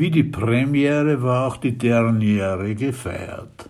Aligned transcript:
Wie 0.00 0.10
die 0.10 0.24
Premiere 0.24 1.22
war 1.22 1.46
auch 1.46 1.58
die 1.58 1.76
Derniere 1.76 2.74
gefeiert. 2.74 3.68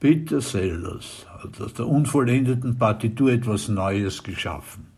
Peter 0.00 0.40
Sellers 0.40 1.24
hat 1.38 1.60
aus 1.60 1.72
der 1.72 1.86
unvollendeten 1.86 2.76
Partitur 2.76 3.30
etwas 3.30 3.68
Neues 3.68 4.24
geschaffen. 4.24 4.88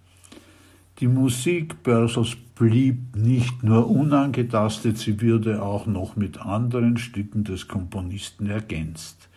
Die 1.00 1.06
Musik 1.06 1.82
Pörsels 1.82 2.34
blieb 2.54 3.14
nicht 3.14 3.62
nur 3.62 3.90
unangetastet, 3.90 4.96
sie 4.96 5.20
wurde 5.20 5.60
auch 5.60 5.84
noch 5.84 6.16
mit 6.16 6.38
anderen 6.40 6.96
Stücken 6.96 7.44
des 7.44 7.68
Komponisten 7.68 8.46
ergänzt. 8.46 9.28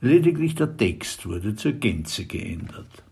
Lediglich 0.00 0.54
der 0.54 0.76
Text 0.76 1.26
wurde 1.26 1.56
zur 1.56 1.72
Gänze 1.72 2.26
geändert. 2.26 3.02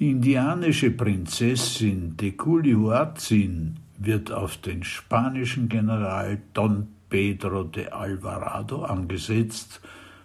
Die 0.00 0.10
indianische 0.10 0.90
Prinzessin 0.90 2.16
Teculihuatzin 2.16 3.85
wird 3.98 4.32
auf 4.32 4.56
den 4.56 4.82
spanischen 4.82 5.68
General 5.68 6.38
Don 6.54 6.88
Pedro 7.08 7.64
de 7.64 7.88
Alvarado 7.88 8.84
angesetzt, 8.84 9.80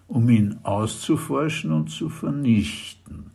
um 0.07 0.29
ihn 0.29 0.59
auszuforschen 0.63 1.71
und 1.71 1.89
zu 1.89 2.09
vernichten. 2.09 3.31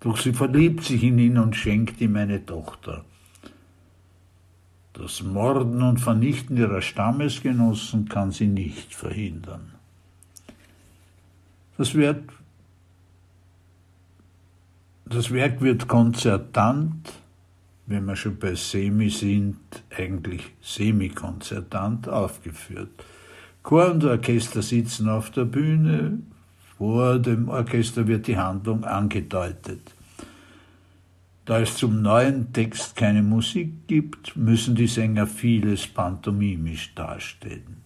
Doch 0.00 0.16
sie 0.16 0.32
verliebt 0.32 0.84
sich 0.84 1.02
in 1.02 1.18
ihn 1.18 1.36
und 1.36 1.56
schenkt 1.56 2.00
ihm 2.00 2.16
eine 2.16 2.44
Tochter. 2.44 3.04
Das 4.94 5.22
Morden 5.22 5.82
und 5.82 5.98
Vernichten 6.00 6.56
ihrer 6.56 6.82
Stammesgenossen 6.82 8.08
kann 8.08 8.32
sie 8.32 8.46
nicht 8.46 8.94
verhindern. 8.94 9.72
Das, 11.76 11.94
wird, 11.94 12.24
das 15.06 15.30
Werk 15.30 15.60
wird 15.60 15.88
konzertant, 15.88 17.12
wenn 17.90 18.04
wir 18.04 18.14
schon 18.14 18.38
bei 18.38 18.54
Semi 18.54 19.10
sind, 19.10 19.58
eigentlich 19.90 20.52
semikonzertant 20.62 22.08
aufgeführt. 22.08 23.04
Chor 23.64 23.90
und 23.90 24.04
Orchester 24.04 24.62
sitzen 24.62 25.08
auf 25.08 25.30
der 25.30 25.44
Bühne, 25.44 26.20
vor 26.78 27.18
dem 27.18 27.48
Orchester 27.48 28.06
wird 28.06 28.28
die 28.28 28.38
Handlung 28.38 28.84
angedeutet. 28.84 29.80
Da 31.44 31.58
es 31.58 31.76
zum 31.76 32.00
neuen 32.00 32.52
Text 32.52 32.94
keine 32.94 33.22
Musik 33.22 33.88
gibt, 33.88 34.36
müssen 34.36 34.76
die 34.76 34.86
Sänger 34.86 35.26
vieles 35.26 35.88
pantomimisch 35.88 36.94
darstellen. 36.94 37.82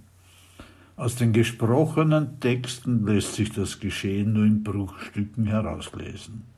Aus 0.96 1.16
den 1.16 1.33
gesprochenen 1.33 2.39
Texten 2.41 3.06
lässt 3.06 3.34
sich 3.34 3.50
das 3.52 3.80
Geschehen 3.80 4.34
nur 4.34 4.44
in 4.44 4.62
Bruchstücken 4.62 5.46
herauslesen. 5.46 6.53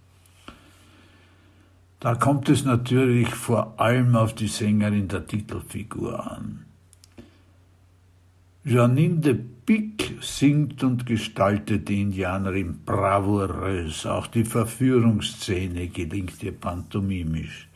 Da 2.00 2.14
kommt 2.14 2.48
es 2.48 2.64
natürlich 2.64 3.28
vor 3.28 3.80
allem 3.80 4.16
auf 4.16 4.34
die 4.34 4.48
Sängerin 4.48 5.08
der 5.08 5.26
Titelfigur 5.26 6.30
an. 6.30 6.66
Janine 8.64 9.20
de 9.20 9.34
Pic 9.34 10.18
singt 10.20 10.84
und 10.84 11.06
gestaltet 11.06 11.88
die 11.88 12.02
Indianerin 12.02 12.80
bravourös. 12.84 14.06
Auch 14.06 14.26
die 14.26 14.44
Verführungsszene 14.44 15.88
gelingt 15.88 16.42
ihr 16.42 16.52
pantomimisch. 16.52 17.68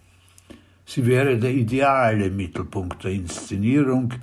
Sie 0.84 1.06
wäre 1.06 1.38
der 1.38 1.52
ideale 1.52 2.30
Mittelpunkt 2.30 3.04
der 3.04 3.12
Inszenierung, 3.12 4.14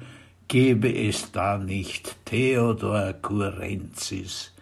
gäbe 0.48 0.94
es 0.94 1.32
da 1.32 1.58
nicht 1.58 2.18
Theodor 2.26 3.14
Kurenzis. 3.22 4.54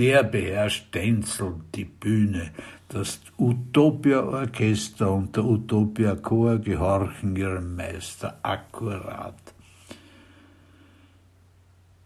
Der 0.00 0.22
beherrscht 0.22 0.92
tänzelnd 0.92 1.74
die 1.74 1.84
Bühne, 1.84 2.52
das 2.88 3.20
Utopia-Orchester 3.36 5.12
und 5.12 5.36
der 5.36 5.44
Utopia-Chor 5.44 6.56
gehorchen 6.56 7.36
ihrem 7.36 7.76
Meister 7.76 8.38
akkurat. 8.42 9.36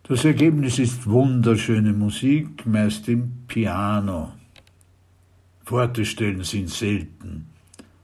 Das 0.02 0.24
Ergebnis 0.24 0.80
ist 0.80 1.06
wunderschöne 1.06 1.92
Musik, 1.92 2.66
meist 2.66 3.06
im 3.08 3.44
Piano. 3.46 4.32
Fortestellen 5.64 6.42
sind 6.42 6.70
selten. 6.70 7.46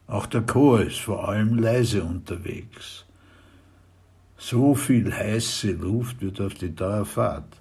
Auch 0.07 0.27
der 0.27 0.43
Chor 0.43 0.83
ist 0.83 1.01
vor 1.01 1.29
allem 1.29 1.59
leise 1.59 2.05
unterwegs. 2.05 3.07
So 4.37 4.77
viel 4.77 5.13
heiße 5.13 5.73
Luft 5.73 6.23
wird 6.23 6.41
auf 6.41 6.55
die 6.55 6.73
Dauer 6.73 7.05
fad. 7.05 7.61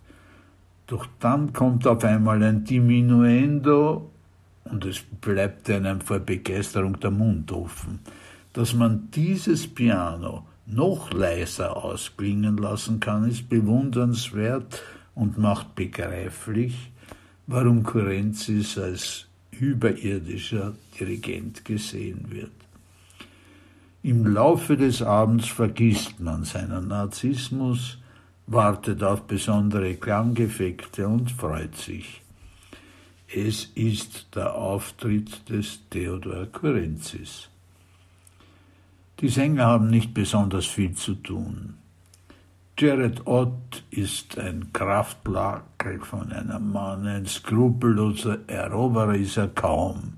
Doch 0.90 1.06
dann 1.20 1.54
kommt 1.54 1.86
auf 1.86 2.04
einmal 2.04 2.42
ein 2.42 2.64
Diminuendo 2.64 4.10
und 4.64 4.86
es 4.86 5.00
bleibt 5.22 5.70
einem 5.70 6.02
vor 6.02 6.18
Begeisterung 6.18 7.00
der 7.00 7.12
Mund 7.12 7.52
offen, 7.52 8.00
dass 8.54 8.74
man 8.74 9.10
dieses 9.12 9.68
Piano 9.68 10.48
noch 10.66 11.14
leiser 11.14 11.78
ausklingen 11.78 12.58
lassen 12.58 13.00
kann, 13.00 13.30
ist 13.30 13.50
bewundernswert 13.50 14.82
und 15.14 15.38
macht 15.38 15.76
begreiflich, 15.76 16.92
warum 17.46 17.84
Kurenzis 17.84 18.76
als 18.80 19.28
überirdischer 19.52 20.74
Dirigent 21.00 21.66
gesehen 21.66 22.32
wird. 22.32 22.52
Im 24.02 24.26
Laufe 24.26 24.76
des 24.76 25.04
Abends 25.04 25.50
vergisst 25.50 26.20
man 26.20 26.46
seinen 26.46 26.88
Narzissmus, 26.88 28.00
wartet 28.52 29.04
auf 29.04 29.24
besondere 29.28 29.96
Klanggefekte 29.96 31.08
und 31.08 31.32
freut 31.32 31.76
sich. 31.76 32.22
Es 33.34 33.66
ist 33.76 34.36
der 34.36 34.56
Auftritt 34.56 35.48
des 35.50 35.88
Theodor 35.92 36.48
Kurenzis. 36.48 37.48
Die 39.20 39.30
Sänger 39.30 39.66
haben 39.66 39.90
nicht 39.92 40.16
besonders 40.16 40.66
viel 40.66 40.96
zu 40.96 41.14
tun. 41.14 41.76
Jared 42.76 43.28
Ott 43.28 43.84
ist 43.92 44.40
ein 44.40 44.72
Kraftlakel 44.74 46.00
von 46.00 46.32
einem 46.32 46.72
Mann, 46.72 47.06
ein 47.06 47.26
skrupelloser 47.28 48.40
Eroberer 48.48 49.16
ist 49.16 49.38
er 49.38 49.50
kaum. 49.50 50.14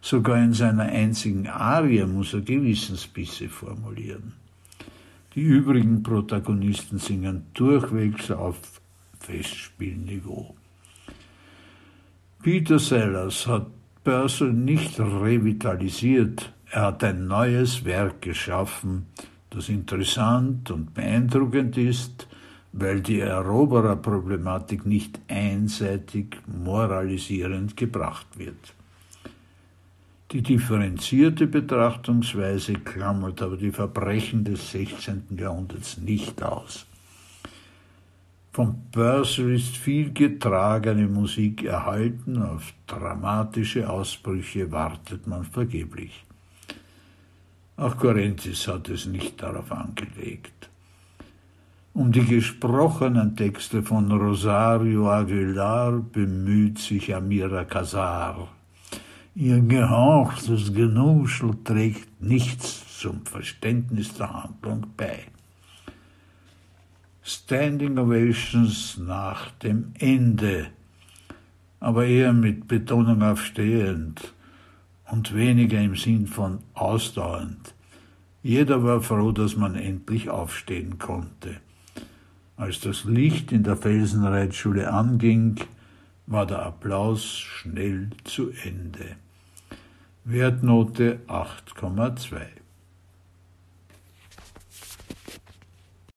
Sogar 0.00 0.38
in 0.38 0.52
seiner 0.52 0.84
einzigen 0.84 1.46
Arie 1.46 2.04
muss 2.06 2.34
er 2.34 2.40
Gewissensbisse 2.40 3.48
formulieren. 3.48 4.32
Die 5.38 5.44
übrigen 5.44 6.02
Protagonisten 6.02 6.98
singen 6.98 7.46
durchwegs 7.54 8.28
auf 8.32 8.80
Festspielniveau. 9.20 10.56
Peter 12.42 12.80
Sellers 12.80 13.46
hat 13.46 13.68
Purcell 14.02 14.52
nicht 14.52 14.98
revitalisiert, 14.98 16.52
er 16.72 16.86
hat 16.86 17.04
ein 17.04 17.28
neues 17.28 17.84
Werk 17.84 18.20
geschaffen, 18.20 19.06
das 19.50 19.68
interessant 19.68 20.72
und 20.72 20.92
beeindruckend 20.92 21.76
ist, 21.76 22.26
weil 22.72 23.00
die 23.00 23.20
Erobererproblematik 23.20 24.86
nicht 24.86 25.20
einseitig 25.28 26.36
moralisierend 26.48 27.76
gebracht 27.76 28.26
wird. 28.36 28.74
Die 30.30 30.42
differenzierte 30.42 31.46
Betrachtungsweise 31.46 32.74
klammert 32.74 33.40
aber 33.40 33.56
die 33.56 33.72
Verbrechen 33.72 34.44
des 34.44 34.72
16. 34.72 35.38
Jahrhunderts 35.38 35.96
nicht 35.96 36.42
aus. 36.42 36.84
Von 38.52 38.90
Purcell 38.92 39.54
ist 39.54 39.76
viel 39.76 40.12
getragene 40.12 41.08
Musik 41.08 41.64
erhalten, 41.64 42.42
auf 42.42 42.74
dramatische 42.86 43.88
Ausbrüche 43.88 44.70
wartet 44.70 45.26
man 45.26 45.44
vergeblich. 45.44 46.24
Auch 47.78 47.96
Corentis 47.96 48.68
hat 48.68 48.90
es 48.90 49.06
nicht 49.06 49.40
darauf 49.40 49.72
angelegt. 49.72 50.68
Um 51.94 52.12
die 52.12 52.24
gesprochenen 52.24 53.34
Texte 53.34 53.82
von 53.82 54.12
Rosario 54.12 55.08
Aguilar 55.08 55.92
bemüht 55.92 56.78
sich 56.78 57.14
Amira 57.14 57.64
Casar. 57.64 58.48
Ihr 59.34 59.60
gehauchtes 59.60 60.72
Genuschel 60.72 61.56
trägt 61.62 62.20
nichts 62.20 62.98
zum 62.98 63.24
Verständnis 63.24 64.14
der 64.14 64.42
Handlung 64.42 64.86
bei. 64.96 65.20
Standing 67.22 67.98
Ovations 67.98 68.98
nach 68.98 69.50
dem 69.50 69.92
Ende, 69.98 70.68
aber 71.78 72.06
eher 72.06 72.32
mit 72.32 72.66
Betonung 72.66 73.22
auf 73.22 73.44
stehend 73.44 74.32
und 75.10 75.34
weniger 75.34 75.80
im 75.80 75.94
Sinn 75.94 76.26
von 76.26 76.60
ausdauernd. 76.74 77.74
Jeder 78.42 78.82
war 78.82 79.02
froh, 79.02 79.32
dass 79.32 79.56
man 79.56 79.74
endlich 79.74 80.30
aufstehen 80.30 80.98
konnte. 80.98 81.56
Als 82.56 82.80
das 82.80 83.04
Licht 83.04 83.52
in 83.52 83.62
der 83.62 83.76
Felsenreitschule 83.76 84.92
anging, 84.92 85.60
war 86.30 86.46
der 86.46 86.60
Applaus 86.60 87.38
schnell 87.38 88.10
zu 88.24 88.50
Ende. 88.62 89.16
Wertnote 90.24 91.20
8,2 91.26 92.40